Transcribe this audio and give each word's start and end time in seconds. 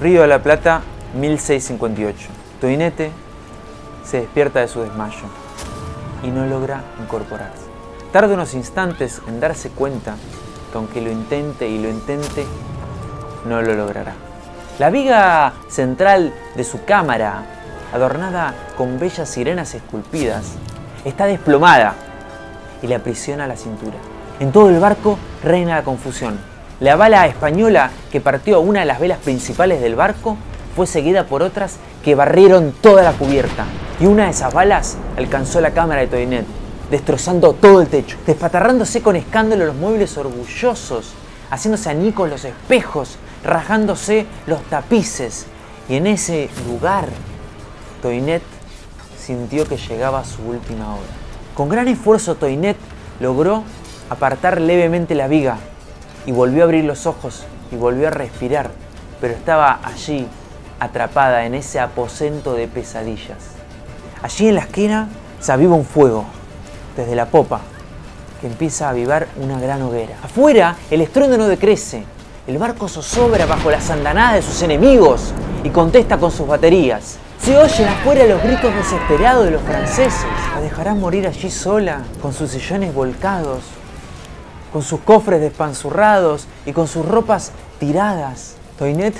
Río 0.00 0.20
de 0.20 0.28
la 0.28 0.42
Plata, 0.42 0.82
1658. 1.14 2.28
Toinete 2.60 3.10
se 4.04 4.20
despierta 4.20 4.60
de 4.60 4.68
su 4.68 4.82
desmayo 4.82 5.24
y 6.22 6.28
no 6.28 6.46
logra 6.46 6.82
incorporarse. 7.00 7.64
Tarda 8.12 8.34
unos 8.34 8.52
instantes 8.52 9.22
en 9.26 9.40
darse 9.40 9.70
cuenta 9.70 10.16
que 10.70 10.76
aunque 10.76 11.00
lo 11.00 11.10
intente 11.10 11.66
y 11.66 11.78
lo 11.78 11.88
intente, 11.88 12.44
no 13.46 13.62
lo 13.62 13.74
logrará. 13.74 14.12
La 14.78 14.90
viga 14.90 15.54
central 15.68 16.34
de 16.54 16.64
su 16.64 16.84
cámara, 16.84 17.46
adornada 17.94 18.54
con 18.76 18.98
bellas 18.98 19.30
sirenas 19.30 19.74
esculpidas, 19.74 20.56
está 21.06 21.24
desplomada 21.24 21.94
y 22.82 22.86
le 22.86 22.96
aprisiona 22.96 23.46
la 23.46 23.56
cintura. 23.56 23.96
En 24.40 24.52
todo 24.52 24.68
el 24.68 24.78
barco 24.78 25.18
reina 25.42 25.76
la 25.76 25.84
confusión. 25.84 26.38
La 26.78 26.94
bala 26.94 27.26
española 27.26 27.90
que 28.12 28.20
partió 28.20 28.60
una 28.60 28.80
de 28.80 28.86
las 28.86 29.00
velas 29.00 29.18
principales 29.20 29.80
del 29.80 29.94
barco 29.94 30.36
fue 30.74 30.86
seguida 30.86 31.24
por 31.24 31.42
otras 31.42 31.76
que 32.04 32.14
barrieron 32.14 32.74
toda 32.82 33.02
la 33.02 33.12
cubierta. 33.14 33.64
Y 33.98 34.04
una 34.04 34.24
de 34.24 34.32
esas 34.32 34.52
balas 34.52 34.98
alcanzó 35.16 35.62
la 35.62 35.70
cámara 35.70 36.02
de 36.02 36.08
Toinet, 36.08 36.44
destrozando 36.90 37.54
todo 37.54 37.80
el 37.80 37.88
techo, 37.88 38.18
despatarrándose 38.26 39.00
con 39.00 39.16
escándalo 39.16 39.64
los 39.64 39.74
muebles 39.74 40.18
orgullosos, 40.18 41.14
haciéndose 41.48 41.88
añicos 41.88 42.28
los 42.28 42.44
espejos, 42.44 43.16
rajándose 43.42 44.26
los 44.46 44.60
tapices. 44.64 45.46
Y 45.88 45.94
en 45.94 46.06
ese 46.06 46.50
lugar, 46.68 47.06
Toinet 48.02 48.42
sintió 49.18 49.66
que 49.66 49.78
llegaba 49.78 50.26
su 50.26 50.42
última 50.42 50.92
hora. 50.92 51.08
Con 51.54 51.70
gran 51.70 51.88
esfuerzo, 51.88 52.34
Toinet 52.34 52.76
logró 53.18 53.62
apartar 54.10 54.60
levemente 54.60 55.14
la 55.14 55.26
viga 55.26 55.56
y 56.26 56.32
volvió 56.32 56.62
a 56.62 56.64
abrir 56.64 56.84
los 56.84 57.06
ojos 57.06 57.44
y 57.70 57.76
volvió 57.76 58.08
a 58.08 58.10
respirar, 58.10 58.70
pero 59.20 59.32
estaba 59.32 59.80
allí, 59.82 60.26
atrapada 60.78 61.46
en 61.46 61.54
ese 61.54 61.80
aposento 61.80 62.52
de 62.54 62.68
pesadillas. 62.68 63.38
Allí 64.22 64.48
en 64.48 64.56
la 64.56 64.62
esquina 64.62 65.08
se 65.40 65.52
aviva 65.52 65.74
un 65.74 65.84
fuego, 65.84 66.24
desde 66.96 67.14
la 67.14 67.26
popa, 67.26 67.60
que 68.40 68.46
empieza 68.46 68.86
a 68.86 68.90
avivar 68.90 69.28
una 69.40 69.60
gran 69.60 69.80
hoguera. 69.82 70.16
Afuera, 70.22 70.76
el 70.90 71.00
estruendo 71.00 71.38
no 71.38 71.46
decrece. 71.46 72.04
El 72.46 72.58
barco 72.58 72.88
zozobra 72.88 73.46
bajo 73.46 73.70
las 73.70 73.90
andanadas 73.90 74.34
de 74.34 74.42
sus 74.42 74.62
enemigos 74.62 75.32
y 75.64 75.70
contesta 75.70 76.18
con 76.18 76.30
sus 76.30 76.46
baterías. 76.46 77.18
Se 77.40 77.56
oyen 77.56 77.88
afuera 77.88 78.24
los 78.26 78.42
gritos 78.42 78.74
desesperados 78.74 79.44
de 79.44 79.52
los 79.52 79.62
franceses. 79.62 80.26
La 80.54 80.60
dejarán 80.60 81.00
morir 81.00 81.26
allí 81.26 81.50
sola, 81.50 82.02
con 82.20 82.32
sus 82.32 82.50
sillones 82.50 82.94
volcados, 82.94 83.60
con 84.76 84.82
sus 84.82 85.00
cofres 85.00 85.40
despanzurrados 85.40 86.46
y 86.66 86.74
con 86.74 86.86
sus 86.86 87.06
ropas 87.06 87.50
tiradas. 87.80 88.56
Toinet 88.78 89.14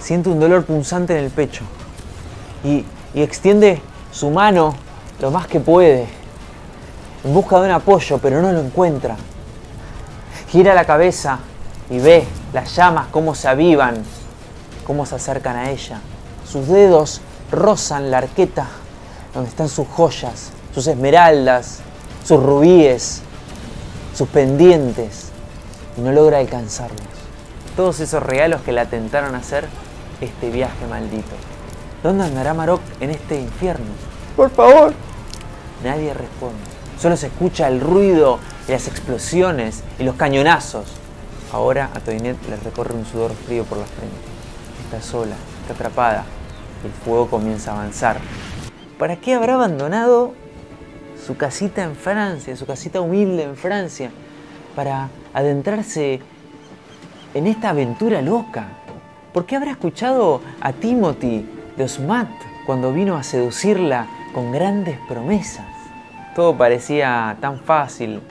siente 0.00 0.28
un 0.28 0.40
dolor 0.40 0.64
punzante 0.64 1.16
en 1.16 1.24
el 1.24 1.30
pecho 1.30 1.62
y, 2.64 2.84
y 3.14 3.22
extiende 3.22 3.80
su 4.10 4.28
mano 4.30 4.74
lo 5.20 5.30
más 5.30 5.46
que 5.46 5.60
puede 5.60 6.08
en 7.22 7.32
busca 7.32 7.60
de 7.60 7.66
un 7.66 7.74
apoyo, 7.74 8.18
pero 8.18 8.42
no 8.42 8.50
lo 8.50 8.58
encuentra. 8.58 9.14
Gira 10.48 10.74
la 10.74 10.84
cabeza 10.84 11.38
y 11.90 12.00
ve 12.00 12.24
las 12.52 12.74
llamas 12.74 13.06
cómo 13.12 13.36
se 13.36 13.46
avivan, 13.46 14.02
cómo 14.84 15.06
se 15.06 15.14
acercan 15.14 15.54
a 15.54 15.70
ella. 15.70 16.00
Sus 16.44 16.66
dedos 16.66 17.20
rozan 17.52 18.10
la 18.10 18.18
arqueta 18.18 18.66
donde 19.32 19.48
están 19.48 19.68
sus 19.68 19.86
joyas, 19.86 20.50
sus 20.74 20.88
esmeraldas, 20.88 21.82
sus 22.24 22.42
rubíes, 22.42 23.22
sus 24.18 24.28
pendientes, 24.30 25.28
y 25.96 26.00
no 26.00 26.10
logra 26.10 26.38
alcanzarlos. 26.38 27.06
Todos 27.76 28.00
esos 28.00 28.20
regalos 28.20 28.62
que 28.62 28.72
la 28.72 28.86
tentaron 28.86 29.36
hacer 29.36 29.68
este 30.20 30.50
viaje 30.50 30.88
maldito. 30.90 31.36
¿Dónde 32.02 32.24
andará 32.24 32.52
Maroc 32.52 32.80
en 32.98 33.10
este 33.10 33.40
infierno? 33.40 33.86
Por 34.34 34.50
favor. 34.50 34.92
Nadie 35.84 36.14
responde. 36.14 36.58
Solo 37.00 37.16
se 37.16 37.28
escucha 37.28 37.68
el 37.68 37.80
ruido 37.80 38.40
y 38.66 38.72
las 38.72 38.88
explosiones 38.88 39.84
y 40.00 40.02
los 40.02 40.16
cañonazos. 40.16 40.86
Ahora 41.52 41.90
a 41.94 42.00
Toinet 42.00 42.36
le 42.48 42.56
recorre 42.56 42.94
un 42.94 43.06
sudor 43.06 43.30
frío 43.46 43.62
por 43.62 43.78
la 43.78 43.86
frente. 43.86 44.16
Está 44.84 45.00
sola, 45.00 45.36
está 45.60 45.74
atrapada. 45.74 46.24
El 46.84 46.90
fuego 46.90 47.30
comienza 47.30 47.70
a 47.70 47.74
avanzar. 47.74 48.18
¿Para 48.98 49.14
qué 49.14 49.34
habrá 49.34 49.54
abandonado 49.54 50.34
su 51.28 51.36
casita 51.36 51.84
en 51.84 51.94
Francia, 51.94 52.56
su 52.56 52.64
casita 52.64 53.02
humilde 53.02 53.42
en 53.42 53.54
Francia, 53.54 54.10
para 54.74 55.10
adentrarse 55.34 56.20
en 57.34 57.46
esta 57.46 57.68
aventura 57.68 58.22
loca? 58.22 58.68
¿Por 59.34 59.44
qué 59.44 59.56
habrá 59.56 59.72
escuchado 59.72 60.40
a 60.62 60.72
Timothy 60.72 61.44
de 61.76 61.84
Osmat 61.84 62.30
cuando 62.64 62.94
vino 62.94 63.14
a 63.14 63.22
seducirla 63.22 64.06
con 64.32 64.52
grandes 64.52 64.98
promesas? 65.06 65.66
Todo 66.34 66.56
parecía 66.56 67.36
tan 67.42 67.60
fácil, 67.60 68.22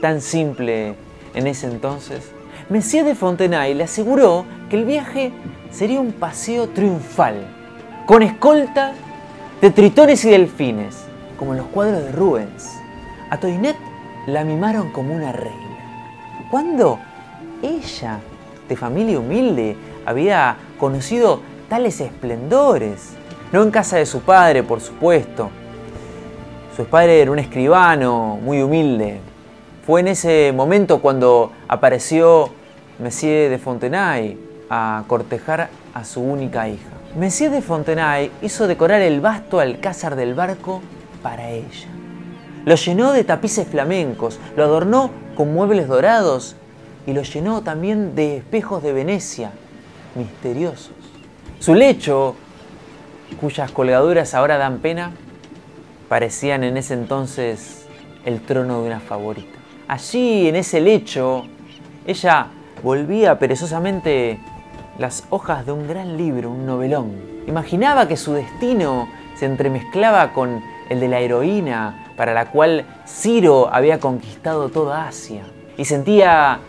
tan 0.00 0.22
simple 0.22 0.94
en 1.34 1.46
ese 1.46 1.66
entonces. 1.66 2.32
Monsieur 2.70 3.04
de 3.04 3.14
Fontenay 3.14 3.74
le 3.74 3.84
aseguró 3.84 4.46
que 4.70 4.76
el 4.76 4.86
viaje 4.86 5.30
sería 5.70 6.00
un 6.00 6.12
paseo 6.12 6.70
triunfal, 6.70 7.36
con 8.06 8.22
escolta 8.22 8.94
de 9.60 9.70
tritones 9.70 10.24
y 10.24 10.30
delfines, 10.30 11.06
como 11.38 11.52
en 11.52 11.58
los 11.58 11.66
cuadros 11.68 12.02
de 12.02 12.12
Rubens. 12.12 12.70
A 13.30 13.38
Toinette 13.38 13.78
la 14.26 14.44
mimaron 14.44 14.90
como 14.90 15.14
una 15.14 15.32
reina. 15.32 16.46
Cuando 16.50 16.98
ella, 17.62 18.18
de 18.68 18.76
familia 18.76 19.18
humilde, 19.18 19.76
había 20.04 20.56
conocido 20.78 21.40
tales 21.68 22.00
esplendores? 22.00 23.14
No 23.52 23.62
en 23.62 23.70
casa 23.70 23.96
de 23.96 24.06
su 24.06 24.20
padre, 24.20 24.62
por 24.62 24.80
supuesto. 24.80 25.50
Su 26.76 26.84
padre 26.84 27.20
era 27.20 27.30
un 27.30 27.38
escribano 27.38 28.38
muy 28.42 28.60
humilde. 28.60 29.20
Fue 29.84 30.00
en 30.00 30.08
ese 30.08 30.52
momento 30.54 31.00
cuando 31.00 31.52
apareció 31.68 32.50
Monsieur 32.98 33.50
de 33.50 33.58
Fontenay 33.58 34.38
a 34.68 35.04
cortejar 35.06 35.68
a 35.94 36.04
su 36.04 36.20
única 36.20 36.68
hija. 36.68 36.90
Monsieur 37.16 37.50
de 37.50 37.62
Fontenay 37.62 38.30
hizo 38.42 38.66
decorar 38.66 39.00
el 39.00 39.20
vasto 39.20 39.60
alcázar 39.60 40.16
del 40.16 40.34
barco 40.34 40.82
para 41.22 41.50
ella. 41.50 41.88
Lo 42.64 42.74
llenó 42.74 43.12
de 43.12 43.24
tapices 43.24 43.68
flamencos, 43.68 44.40
lo 44.56 44.64
adornó 44.64 45.10
con 45.36 45.52
muebles 45.52 45.86
dorados 45.86 46.56
y 47.06 47.12
lo 47.12 47.22
llenó 47.22 47.62
también 47.62 48.14
de 48.14 48.38
espejos 48.38 48.82
de 48.82 48.92
Venecia, 48.92 49.52
misteriosos. 50.16 50.92
Su 51.60 51.74
lecho, 51.74 52.34
cuyas 53.40 53.70
colgaduras 53.70 54.34
ahora 54.34 54.58
dan 54.58 54.78
pena, 54.78 55.12
parecían 56.08 56.64
en 56.64 56.76
ese 56.76 56.94
entonces 56.94 57.86
el 58.24 58.40
trono 58.40 58.80
de 58.80 58.88
una 58.88 59.00
favorita. 59.00 59.58
Allí, 59.88 60.48
en 60.48 60.56
ese 60.56 60.80
lecho, 60.80 61.44
ella 62.06 62.48
volvía 62.82 63.38
perezosamente 63.38 64.40
las 64.98 65.24
hojas 65.30 65.66
de 65.66 65.72
un 65.72 65.86
gran 65.86 66.16
libro, 66.16 66.50
un 66.50 66.66
novelón. 66.66 67.12
Imaginaba 67.46 68.08
que 68.08 68.16
su 68.16 68.32
destino 68.32 69.08
se 69.36 69.46
entremezclaba 69.46 70.32
con 70.32 70.60
el 70.88 71.00
de 71.00 71.08
la 71.08 71.20
heroína 71.20 72.12
para 72.16 72.32
la 72.32 72.46
cual 72.46 72.84
Ciro 73.06 73.68
había 73.72 74.00
conquistado 74.00 74.68
toda 74.68 75.08
Asia. 75.08 75.44
Y 75.76 75.84
sentía 75.84 76.60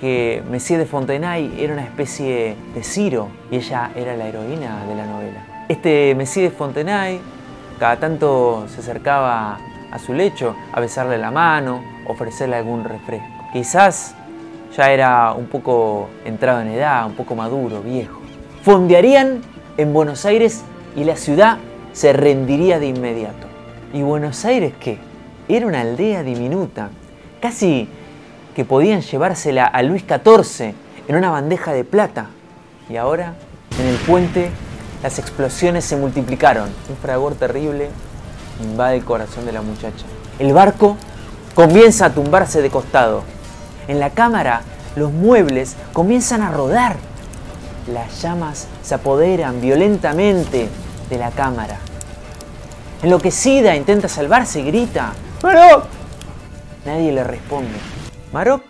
que 0.00 0.42
Messier 0.50 0.78
de 0.78 0.86
Fontenay 0.86 1.56
era 1.58 1.72
una 1.72 1.84
especie 1.84 2.56
de 2.74 2.82
Ciro 2.82 3.28
y 3.50 3.56
ella 3.56 3.90
era 3.94 4.16
la 4.16 4.26
heroína 4.26 4.84
de 4.86 4.94
la 4.94 5.06
novela. 5.06 5.46
Este 5.68 6.14
Messier 6.14 6.50
de 6.50 6.56
Fontenay 6.56 7.20
cada 7.78 7.96
tanto 7.96 8.66
se 8.68 8.80
acercaba 8.80 9.58
a 9.90 9.98
su 9.98 10.12
lecho 10.12 10.54
a 10.72 10.80
besarle 10.80 11.18
la 11.18 11.30
mano, 11.30 11.82
ofrecerle 12.06 12.56
algún 12.56 12.84
refresco. 12.84 13.26
Quizás 13.52 14.14
ya 14.76 14.90
era 14.90 15.32
un 15.32 15.46
poco 15.46 16.08
entrado 16.24 16.60
en 16.60 16.68
edad, 16.68 17.06
un 17.06 17.14
poco 17.14 17.34
maduro, 17.34 17.80
viejo. 17.82 18.20
Fondearían 18.62 19.40
en 19.76 19.92
Buenos 19.92 20.24
Aires 20.24 20.64
y 20.96 21.04
la 21.04 21.16
ciudad 21.16 21.58
se 21.96 22.12
rendiría 22.12 22.78
de 22.78 22.88
inmediato. 22.88 23.46
¿Y 23.94 24.02
Buenos 24.02 24.44
Aires 24.44 24.74
qué? 24.78 24.98
Era 25.48 25.66
una 25.66 25.80
aldea 25.80 26.22
diminuta, 26.22 26.90
casi 27.40 27.88
que 28.54 28.66
podían 28.66 29.00
llevársela 29.00 29.64
a 29.64 29.82
Luis 29.82 30.04
XIV 30.06 30.74
en 31.08 31.16
una 31.16 31.30
bandeja 31.30 31.72
de 31.72 31.84
plata. 31.84 32.26
Y 32.90 32.96
ahora, 32.96 33.32
en 33.80 33.86
el 33.86 33.96
puente, 33.96 34.50
las 35.02 35.18
explosiones 35.18 35.86
se 35.86 35.96
multiplicaron. 35.96 36.68
Un 36.90 36.96
fragor 36.98 37.34
terrible 37.34 37.88
invade 38.62 38.96
el 38.96 39.04
corazón 39.04 39.46
de 39.46 39.52
la 39.52 39.62
muchacha. 39.62 40.04
El 40.38 40.52
barco 40.52 40.98
comienza 41.54 42.06
a 42.06 42.12
tumbarse 42.12 42.60
de 42.60 42.68
costado. 42.68 43.22
En 43.88 44.00
la 44.00 44.10
cámara, 44.10 44.60
los 44.96 45.12
muebles 45.12 45.76
comienzan 45.94 46.42
a 46.42 46.50
rodar. 46.50 46.96
Las 47.90 48.20
llamas 48.20 48.68
se 48.82 48.94
apoderan 48.94 49.62
violentamente 49.62 50.68
de 51.08 51.18
la 51.18 51.30
cámara. 51.30 51.78
Enloquecida, 53.02 53.76
intenta 53.76 54.08
salvarse 54.08 54.60
y 54.60 54.64
grita: 54.64 55.12
¡Maroc! 55.42 55.84
Nadie 56.86 57.12
le 57.12 57.24
responde. 57.24 57.76
Maroc 58.32 58.62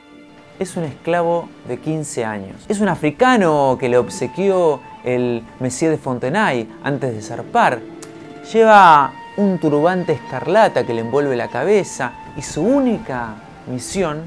es 0.58 0.76
un 0.76 0.84
esclavo 0.84 1.48
de 1.68 1.78
15 1.78 2.24
años. 2.24 2.64
Es 2.68 2.80
un 2.80 2.88
africano 2.88 3.76
que 3.78 3.88
le 3.88 3.98
obsequió 3.98 4.80
el 5.04 5.44
Messier 5.60 5.90
de 5.92 5.98
Fontenay 5.98 6.68
antes 6.82 7.14
de 7.14 7.22
zarpar. 7.22 7.80
Lleva 8.52 9.12
un 9.36 9.58
turbante 9.58 10.12
escarlata 10.12 10.84
que 10.84 10.94
le 10.94 11.02
envuelve 11.02 11.36
la 11.36 11.48
cabeza 11.48 12.12
y 12.36 12.42
su 12.42 12.62
única 12.62 13.34
misión 13.66 14.24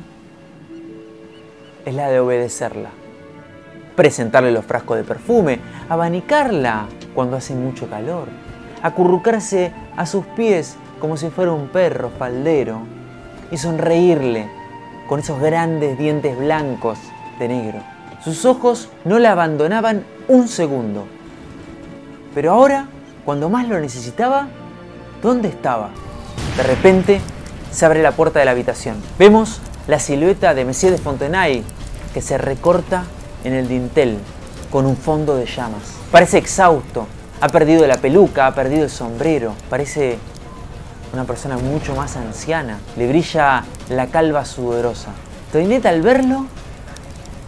es 1.86 1.94
la 1.94 2.10
de 2.10 2.20
obedecerla. 2.20 2.90
Presentarle 3.96 4.52
los 4.52 4.66
frascos 4.66 4.98
de 4.98 5.04
perfume, 5.04 5.60
abanicarla 5.90 6.86
cuando 7.14 7.36
hace 7.36 7.54
mucho 7.54 7.90
calor, 7.90 8.28
acurrucarse 8.82 9.72
a 9.98 10.06
sus 10.06 10.26
pies 10.26 10.76
como 11.00 11.18
si 11.18 11.30
fuera 11.30 11.52
un 11.52 11.68
perro 11.68 12.12
faldero 12.18 12.82
y 13.52 13.58
sonreírle 13.58 14.50
con 15.08 15.20
esos 15.20 15.40
grandes 15.40 15.98
dientes 15.98 16.38
blancos 16.38 17.00
de 17.40 17.48
negro. 17.48 17.80
Sus 18.24 18.46
ojos 18.46 18.90
no 19.06 19.18
la 19.18 19.32
abandonaban 19.32 20.04
un 20.28 20.48
segundo. 20.48 21.08
Pero 22.36 22.52
ahora, 22.52 22.88
cuando 23.26 23.50
más 23.50 23.68
lo 23.68 23.80
necesitaba, 23.80 24.48
¿dónde 25.24 25.48
estaba? 25.48 25.90
De 26.58 26.64
repente 26.64 27.22
se 27.72 27.86
abre 27.86 28.04
la 28.04 28.12
puerta 28.12 28.40
de 28.40 28.46
la 28.46 28.52
habitación. 28.52 28.98
Vemos 29.18 29.62
la 29.88 30.00
silueta 30.00 30.54
de 30.54 30.66
Monsieur 30.66 30.92
de 30.92 30.98
Fontenay 30.98 31.64
que 32.14 32.22
se 32.22 32.38
recorta 32.38 33.06
en 33.44 33.54
el 33.54 33.68
dintel 33.68 34.18
con 34.70 34.86
un 34.86 34.98
fondo 34.98 35.36
de 35.36 35.46
llamas. 35.46 35.82
Parece 36.12 36.38
exhausto, 36.38 37.08
ha 37.42 37.48
perdido 37.50 37.86
la 37.88 37.98
peluca, 37.98 38.48
ha 38.48 38.56
perdido 38.56 38.84
el 38.84 38.90
sombrero, 38.90 39.54
parece 39.70 40.18
una 41.14 41.24
persona 41.24 41.58
mucho 41.58 41.96
más 41.96 42.16
anciana. 42.18 42.80
Le 42.98 43.08
brilla 43.08 43.64
la 43.90 44.08
calva 44.08 44.46
sudorosa. 44.46 45.10
Toinette 45.52 45.88
al 45.88 46.02
verlo 46.02 46.46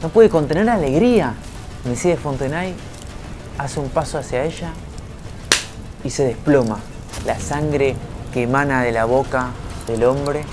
no 0.02 0.10
puede 0.10 0.30
contener 0.30 0.70
alegría. 0.70 1.34
Monsieur 1.86 2.16
de 2.16 2.22
Fontenay 2.22 2.74
hace 3.58 3.80
un 3.80 3.90
paso 3.90 4.18
hacia 4.18 4.44
ella 4.44 4.72
y 6.04 6.10
se 6.10 6.24
desploma. 6.24 6.80
La 7.26 7.40
sangre 7.40 7.96
que 8.34 8.44
emana 8.44 8.82
de 8.84 8.92
la 8.92 9.06
boca 9.06 9.50
del 9.88 10.04
hombre 10.06 10.44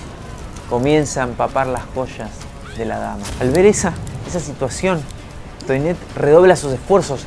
comienza 0.69 1.23
a 1.23 1.25
empapar 1.25 1.67
las 1.67 1.85
joyas 1.95 2.31
de 2.77 2.85
la 2.85 2.99
dama. 2.99 3.25
Al 3.41 3.51
ver 3.51 3.67
esa, 3.67 3.93
esa 4.27 4.41
situación, 4.41 5.01
Toinette 5.67 5.99
redobla 6.17 6.57
sus 6.57 6.73
esfuerzos. 6.73 7.25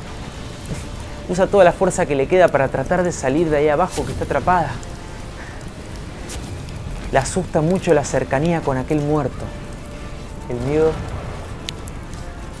Usa 1.32 1.46
toda 1.46 1.64
la 1.64 1.72
fuerza 1.72 2.04
que 2.04 2.14
le 2.14 2.28
queda 2.28 2.48
para 2.48 2.68
tratar 2.68 3.02
de 3.02 3.10
salir 3.10 3.48
de 3.48 3.56
ahí 3.56 3.68
abajo 3.70 4.04
que 4.04 4.12
está 4.12 4.24
atrapada. 4.24 4.68
Le 7.10 7.18
asusta 7.18 7.62
mucho 7.62 7.94
la 7.94 8.04
cercanía 8.04 8.60
con 8.60 8.76
aquel 8.76 9.00
muerto. 9.00 9.46
El 10.50 10.58
miedo 10.68 10.92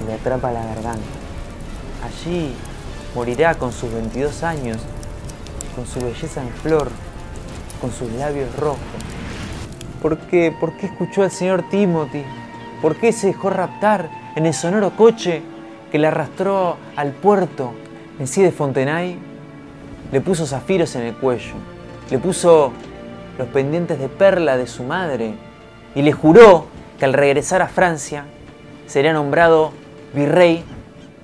le 0.06 0.14
atrapa 0.14 0.50
la 0.52 0.64
garganta. 0.64 1.02
Allí 2.02 2.54
morirá 3.14 3.56
con 3.56 3.72
sus 3.72 3.92
22 3.92 4.42
años, 4.42 4.78
con 5.76 5.86
su 5.86 6.00
belleza 6.00 6.40
en 6.40 6.48
flor, 6.48 6.90
con 7.78 7.92
sus 7.92 8.10
labios 8.12 8.56
rojos. 8.56 8.78
¿Por 10.00 10.16
qué? 10.16 10.50
¿Por 10.58 10.78
qué 10.78 10.86
escuchó 10.86 11.24
al 11.24 11.30
señor 11.30 11.68
Timothy? 11.68 12.24
¿Por 12.80 12.96
qué 12.96 13.12
se 13.12 13.26
dejó 13.26 13.50
raptar 13.50 14.08
en 14.34 14.46
el 14.46 14.54
sonoro 14.54 14.96
coche 14.96 15.42
que 15.90 15.98
le 15.98 16.06
arrastró 16.06 16.78
al 16.96 17.12
puerto? 17.12 17.74
En 18.18 18.26
sí 18.26 18.42
de 18.42 18.52
Fontenay 18.52 19.18
le 20.10 20.20
puso 20.20 20.46
zafiros 20.46 20.94
en 20.96 21.02
el 21.02 21.14
cuello, 21.14 21.54
le 22.10 22.18
puso 22.18 22.72
los 23.38 23.48
pendientes 23.48 23.98
de 23.98 24.08
perla 24.08 24.56
de 24.56 24.66
su 24.66 24.84
madre 24.84 25.34
y 25.94 26.02
le 26.02 26.12
juró 26.12 26.66
que 26.98 27.04
al 27.04 27.14
regresar 27.14 27.62
a 27.62 27.68
Francia 27.68 28.24
sería 28.86 29.12
nombrado 29.12 29.72
virrey 30.14 30.64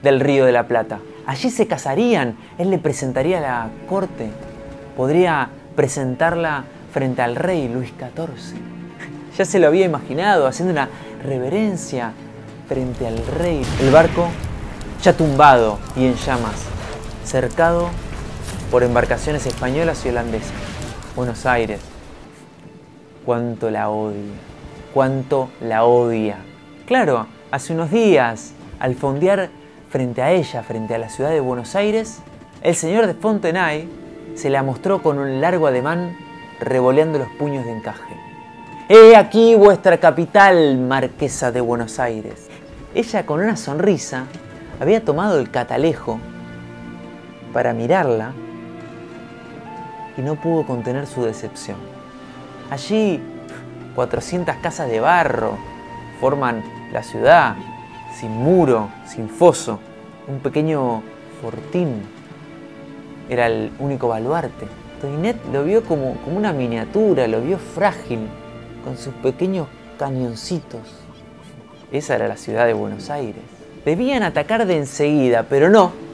del 0.03 0.21
Río 0.21 0.45
de 0.47 0.53
la 0.53 0.67
Plata. 0.67 1.01
Allí 1.27 1.51
se 1.51 1.67
casarían, 1.67 2.37
él 2.57 2.71
le 2.71 2.79
presentaría 2.79 3.39
a 3.39 3.41
la 3.41 3.71
corte, 3.87 4.31
podría 4.97 5.51
presentarla 5.77 6.65
frente 6.93 7.21
al 7.23 7.37
rey 7.37 7.69
Luis 7.69 7.91
XIV. 7.91 8.59
Ya 9.39 9.45
se 9.45 9.61
lo 9.61 9.69
había 9.69 9.85
imaginado 9.85 10.49
haciendo 10.49 10.73
una 10.73 10.89
reverencia 11.23 12.13
frente 12.67 13.07
al 13.07 13.25
rey. 13.25 13.63
El 13.81 13.93
barco 13.93 14.27
ya 15.01 15.13
tumbado 15.13 15.79
y 15.95 16.07
en 16.07 16.17
llamas, 16.17 16.65
cercado 17.29 17.91
por 18.71 18.83
embarcaciones 18.83 19.45
españolas 19.45 20.05
y 20.07 20.09
holandesas. 20.09 20.51
Buenos 21.15 21.45
Aires, 21.45 21.79
cuánto 23.27 23.71
la 23.71 23.91
odia, 23.91 24.17
cuánto 24.95 25.51
la 25.61 25.85
odia. 25.85 26.39
Claro, 26.87 27.27
hace 27.51 27.75
unos 27.75 27.91
días, 27.91 28.53
al 28.81 28.95
fondear 28.95 29.51
frente 29.91 30.23
a 30.23 30.33
ella, 30.33 30.63
frente 30.63 30.95
a 30.95 30.99
la 30.99 31.11
ciudad 31.11 31.29
de 31.29 31.41
Buenos 31.41 31.75
Aires, 31.75 32.21
el 32.63 32.75
señor 32.75 33.07
de 33.07 33.13
Fontenay 33.13 33.87
se 34.35 34.49
la 34.49 34.63
mostró 34.63 35.03
con 35.03 35.19
un 35.19 35.43
largo 35.43 35.67
ademán 35.67 36.17
revoleando 36.61 37.19
los 37.19 37.29
puños 37.33 37.67
de 37.67 37.73
encaje. 37.73 38.17
He 38.89 39.17
aquí 39.17 39.55
vuestra 39.55 39.99
capital, 39.99 40.79
marquesa 40.79 41.53
de 41.53 41.61
Buenos 41.61 41.99
Aires. 41.99 42.47
Ella 42.95 43.27
con 43.27 43.41
una 43.41 43.59
sonrisa 43.59 44.25
había 44.81 45.05
tomado 45.05 45.39
el 45.39 45.51
catalejo 45.51 46.19
para 47.53 47.73
mirarla 47.73 48.33
y 50.17 50.23
no 50.23 50.35
pudo 50.35 50.67
contener 50.67 51.07
su 51.07 51.25
decepción. 51.25 51.77
Allí 52.71 53.21
400 53.95 54.57
casas 54.57 54.89
de 54.91 55.01
barro 55.01 55.57
forman 56.21 56.63
la 56.93 57.03
ciudad, 57.03 57.57
sin 58.15 58.31
muro, 58.31 58.89
sin 59.07 59.29
foso, 59.29 59.79
un 60.27 60.41
pequeño 60.41 61.03
fortín. 61.41 62.03
Era 63.29 63.47
el 63.47 63.73
único 63.79 64.09
baluarte. 64.09 64.67
Toinette 65.01 65.41
lo 65.53 65.65
vio 65.65 65.85
como, 65.85 66.15
como 66.25 66.37
una 66.37 66.53
miniatura, 66.53 67.29
lo 67.29 67.41
vio 67.41 67.59
frágil, 67.59 68.29
con 68.85 68.97
sus 68.97 69.15
pequeños 69.15 69.69
cañoncitos. 69.99 70.81
Esa 71.93 72.17
era 72.17 72.29
la 72.29 72.37
ciudad 72.37 72.67
de 72.67 72.75
Buenos 72.75 73.11
Aires. 73.11 73.43
Debían 73.85 74.23
atacar 74.23 74.67
de 74.67 74.79
enseguida, 74.79 75.47
pero 75.49 75.71
no. 75.71 76.08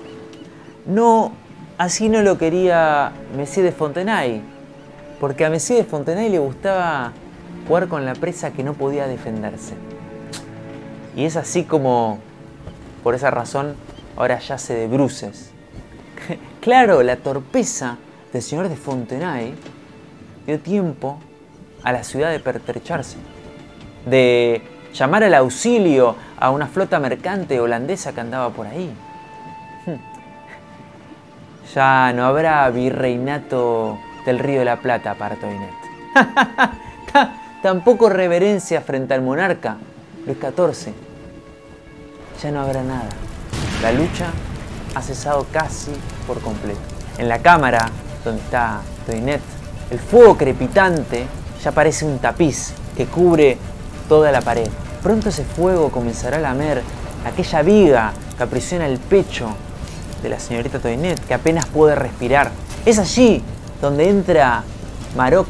No, 0.86 1.32
así 1.78 2.08
no 2.08 2.22
lo 2.22 2.36
quería 2.36 3.12
Messier 3.36 3.64
de 3.64 3.72
Fontenay, 3.72 4.42
porque 5.18 5.44
a 5.44 5.50
Messi 5.50 5.74
de 5.74 5.84
Fontenay 5.84 6.28
le 6.28 6.38
gustaba 6.38 7.12
jugar 7.66 7.88
con 7.88 8.04
la 8.04 8.14
presa 8.14 8.52
que 8.52 8.62
no 8.62 8.74
podía 8.74 9.06
defenderse. 9.06 9.74
Y 11.16 11.24
es 11.24 11.36
así 11.36 11.64
como, 11.64 12.18
por 13.02 13.14
esa 13.14 13.30
razón, 13.30 13.76
ahora 14.16 14.38
yace 14.38 14.74
de 14.74 14.86
bruces. 14.86 15.50
claro, 16.60 17.02
la 17.02 17.16
torpeza 17.16 17.96
del 18.32 18.42
señor 18.42 18.68
de 18.68 18.76
Fontenay 18.76 19.54
dio 20.46 20.60
tiempo 20.60 21.18
a 21.82 21.92
la 21.92 22.04
ciudad 22.04 22.30
de 22.30 22.40
pertrecharse, 22.40 23.16
de 24.04 24.62
llamar 24.92 25.24
al 25.24 25.34
auxilio 25.34 26.16
a 26.38 26.50
una 26.50 26.66
flota 26.66 26.98
mercante 26.98 27.60
holandesa 27.60 28.12
que 28.12 28.20
andaba 28.20 28.50
por 28.50 28.66
ahí. 28.66 28.92
Ya 31.72 32.12
no 32.12 32.26
habrá 32.26 32.68
virreinato 32.70 33.98
del 34.26 34.38
Río 34.38 34.60
de 34.60 34.64
la 34.64 34.80
Plata 34.80 35.14
para 35.14 35.36
Toinette. 35.40 35.72
Tampoco 37.62 38.08
reverencia 38.08 38.80
frente 38.80 39.14
al 39.14 39.22
monarca, 39.22 39.78
Luis 40.26 40.38
XIV. 40.38 40.92
Ya 42.42 42.50
no 42.50 42.60
habrá 42.60 42.82
nada. 42.82 43.08
La 43.82 43.92
lucha 43.92 44.26
ha 44.94 45.02
cesado 45.02 45.46
casi 45.50 45.92
por 46.26 46.40
completo. 46.40 46.80
En 47.18 47.28
la 47.28 47.38
cámara 47.38 47.88
donde 48.24 48.42
está 48.42 48.80
Toinette, 49.06 49.42
el 49.90 49.98
fuego 49.98 50.36
crepitante 50.36 51.26
ya 51.62 51.72
parece 51.72 52.04
un 52.04 52.18
tapiz 52.18 52.74
que 52.96 53.06
cubre 53.06 53.58
toda 54.08 54.30
la 54.30 54.40
pared. 54.40 54.68
Pronto 55.02 55.28
ese 55.28 55.44
fuego 55.44 55.90
comenzará 55.90 56.36
a 56.38 56.40
lamer 56.40 56.82
aquella 57.24 57.62
viga 57.62 58.12
que 58.36 58.42
aprisiona 58.42 58.86
el 58.86 58.98
pecho 58.98 59.48
de 60.24 60.30
la 60.30 60.40
señorita 60.40 60.78
Toinette, 60.78 61.20
que 61.20 61.34
apenas 61.34 61.66
puede 61.66 61.94
respirar. 61.94 62.50
Es 62.86 62.98
allí 62.98 63.44
donde 63.80 64.08
entra 64.08 64.64
Maroc 65.14 65.46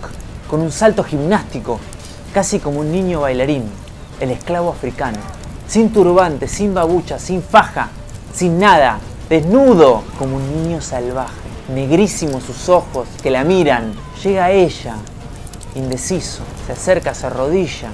con 0.50 0.60
un 0.60 0.72
salto 0.72 1.04
gimnástico, 1.04 1.78
casi 2.34 2.58
como 2.58 2.80
un 2.80 2.90
niño 2.90 3.20
bailarín, 3.20 3.64
el 4.18 4.32
esclavo 4.32 4.70
africano, 4.70 5.18
sin 5.68 5.92
turbante, 5.92 6.48
sin 6.48 6.74
babucha, 6.74 7.20
sin 7.20 7.40
faja, 7.40 7.88
sin 8.34 8.58
nada, 8.58 8.98
desnudo 9.28 10.02
como 10.18 10.36
un 10.36 10.64
niño 10.64 10.80
salvaje, 10.80 11.32
negrísimos 11.72 12.42
sus 12.42 12.68
ojos 12.68 13.06
que 13.22 13.30
la 13.30 13.44
miran, 13.44 13.94
llega 14.24 14.46
a 14.46 14.50
ella, 14.50 14.96
indeciso, 15.76 16.42
se 16.66 16.72
acerca, 16.72 17.14
se 17.14 17.26
arrodilla, 17.26 17.90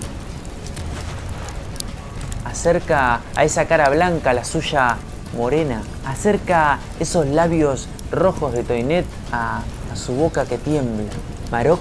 acerca 2.46 3.20
a 3.36 3.44
esa 3.44 3.66
cara 3.66 3.90
blanca, 3.90 4.32
la 4.32 4.44
suya 4.44 4.96
morena, 5.36 5.82
acerca 6.06 6.78
esos 6.98 7.26
labios 7.26 7.88
rojos 8.10 8.52
de 8.52 8.62
Toinette 8.62 9.08
a 9.32 9.62
su 9.94 10.14
boca 10.14 10.46
que 10.46 10.58
tiembla. 10.58 11.10
Maroc 11.50 11.80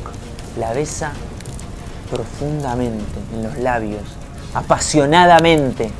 la 0.57 0.73
besa 0.73 1.11
profundamente 2.09 3.19
en 3.33 3.43
los 3.43 3.57
labios 3.57 4.01
apasionadamente, 4.53 5.91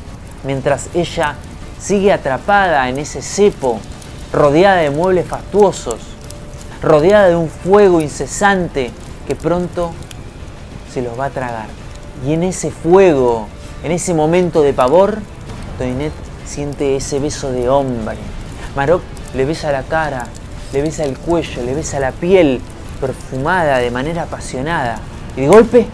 mientras 0.44 0.90
ella 0.94 1.36
sigue 1.80 2.12
atrapada 2.12 2.90
en 2.90 2.98
ese 2.98 3.22
cepo, 3.22 3.80
rodeada 4.34 4.78
de 4.78 4.90
muebles 4.90 5.28
fastuosos, 5.28 6.00
rodeada 6.82 7.28
de 7.28 7.36
un 7.36 7.50
fuego 7.50 8.02
incesante 8.02 8.92
que 9.28 9.36
pronto 9.36 9.92
se 10.92 11.02
los 11.02 11.20
va 11.20 11.26
a 11.26 11.30
tragar. 11.30 11.68
Y 12.26 12.34
en 12.34 12.44
ese 12.44 12.72
fuego, 12.72 13.48
en 13.84 13.92
ese 13.92 14.14
momento 14.14 14.62
de 14.62 14.74
pavor, 14.74 15.20
Toinette 15.78 16.29
siente 16.50 16.96
ese 16.96 17.20
beso 17.20 17.52
de 17.52 17.70
hombre. 17.70 18.18
Marok 18.76 19.04
le 19.36 19.46
besa 19.46 19.72
la 19.72 19.84
cara, 19.84 20.26
le 20.74 20.82
besa 20.82 21.04
el 21.04 21.18
cuello, 21.18 21.64
le 21.64 21.76
besa 21.76 22.00
la 22.00 22.12
piel, 22.12 22.60
perfumada 23.00 23.78
de 23.78 23.92
manera 23.92 24.24
apasionada. 24.24 24.98
Y 25.38 25.42
de 25.42 25.48
golpe, 25.48 25.86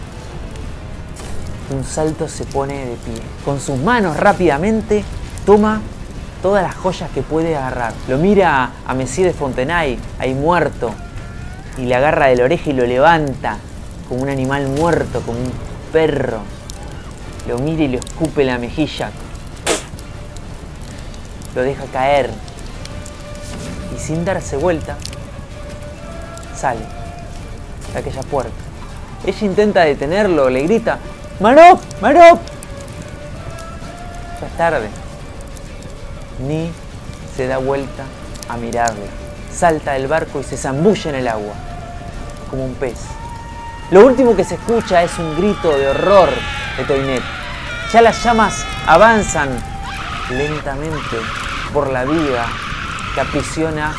un 1.70 1.84
salto 1.84 2.26
se 2.26 2.44
pone 2.44 2.86
de 2.86 2.96
pie. 2.96 3.20
Con 3.44 3.60
sus 3.60 3.78
manos 3.78 4.16
rápidamente 4.16 5.04
toma 5.44 5.82
todas 6.40 6.62
las 6.62 6.74
joyas 6.74 7.10
que 7.10 7.20
puede 7.22 7.54
agarrar. 7.54 7.92
Lo 8.08 8.16
mira 8.16 8.70
a 8.86 8.94
Messier 8.94 9.26
de 9.26 9.34
Fontenay, 9.34 9.98
ahí 10.18 10.34
muerto, 10.34 10.90
y 11.76 11.82
le 11.82 11.94
agarra 11.94 12.28
de 12.28 12.36
la 12.36 12.44
oreja 12.44 12.70
y 12.70 12.72
lo 12.72 12.86
levanta 12.86 13.58
como 14.08 14.22
un 14.22 14.30
animal 14.30 14.68
muerto, 14.68 15.20
como 15.20 15.38
un 15.38 15.52
perro. 15.92 16.38
Lo 17.46 17.58
mira 17.58 17.82
y 17.82 17.88
le 17.88 17.98
escupe 17.98 18.42
la 18.44 18.56
mejilla. 18.56 19.10
Lo 21.56 21.62
deja 21.62 21.84
caer. 21.86 22.30
Y 23.96 23.98
sin 23.98 24.26
darse 24.26 24.58
vuelta, 24.58 24.96
sale 26.54 26.82
de 27.94 27.98
aquella 27.98 28.22
puerta. 28.22 28.52
Ella 29.24 29.46
intenta 29.46 29.80
detenerlo, 29.80 30.50
le 30.50 30.62
grita, 30.64 30.98
¡Marop! 31.40 31.80
¡Marop! 32.02 32.40
Ya 34.40 34.46
es 34.46 34.56
tarde. 34.58 34.88
Ni 36.46 36.70
se 37.34 37.46
da 37.46 37.56
vuelta 37.56 38.04
a 38.50 38.58
mirarle. 38.58 39.06
Salta 39.50 39.92
del 39.92 40.08
barco 40.08 40.40
y 40.40 40.44
se 40.44 40.58
zambulla 40.58 41.08
en 41.08 41.16
el 41.16 41.28
agua, 41.28 41.54
como 42.50 42.66
un 42.66 42.74
pez. 42.74 42.98
Lo 43.90 44.04
último 44.04 44.36
que 44.36 44.44
se 44.44 44.56
escucha 44.56 45.02
es 45.02 45.18
un 45.18 45.34
grito 45.38 45.70
de 45.76 45.88
horror 45.88 46.28
de 46.76 46.84
Toinette. 46.84 47.24
Ya 47.92 48.02
las 48.02 48.22
llamas 48.22 48.62
avanzan 48.86 49.48
lentamente 50.30 51.16
por 51.76 51.92
la 51.92 52.06
viga 52.06 52.46
que 53.14 53.20
aprisiona 53.20 53.94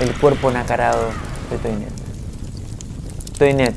el 0.00 0.12
cuerpo 0.14 0.50
nacarado 0.50 1.12
de 1.48 1.58
Toinette. 1.58 1.92
Toinette, 3.38 3.76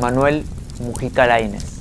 Manuel 0.00 0.46
Mujica 0.78 1.26
Lainez. 1.26 1.79